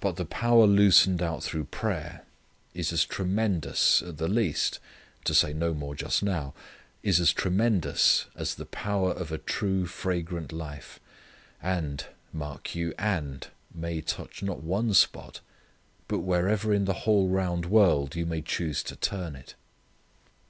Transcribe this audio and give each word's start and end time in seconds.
But 0.00 0.16
the 0.16 0.26
power 0.26 0.66
loosened 0.66 1.22
out 1.22 1.42
through 1.42 1.64
prayer 1.72 2.26
is 2.74 2.92
as 2.92 3.06
tremendous, 3.06 4.02
at 4.02 4.18
the 4.18 4.28
least, 4.28 4.78
to 5.24 5.32
say 5.32 5.54
no 5.54 5.72
more 5.72 5.94
just 5.94 6.22
now, 6.22 6.52
is 7.02 7.18
as 7.18 7.32
tremendous 7.32 8.26
as 8.36 8.54
the 8.56 8.66
power 8.66 9.10
of 9.10 9.32
a 9.32 9.38
true 9.38 9.86
fragrant 9.86 10.52
life 10.52 11.00
and, 11.62 12.04
mark 12.30 12.74
you, 12.74 12.92
and, 12.98 13.46
may 13.74 14.02
touch 14.02 14.42
not 14.42 14.62
one 14.62 14.92
spot 14.92 15.40
but 16.08 16.18
wherever 16.18 16.74
in 16.74 16.84
the 16.84 16.92
whole 17.08 17.28
round 17.28 17.64
world 17.64 18.14
you 18.14 18.26
may 18.26 18.42
choose 18.42 18.82
to 18.82 18.96
turn 18.96 19.34
it. 19.34 19.54